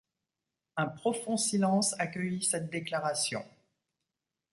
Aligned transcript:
Un 0.77 0.87
profond 0.87 1.37
silence 1.37 1.93
accueillit 1.99 2.41
cette 2.41 2.71
déclaration. 2.71 3.45